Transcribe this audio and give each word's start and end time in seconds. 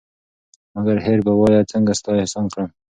مگر 0.75 0.97
هېر 1.05 1.19
به 1.25 1.33
وایه 1.39 1.61
څنگه 1.71 1.93
ستا 1.99 2.11
احسان 2.21 2.45
کړم 2.53 2.69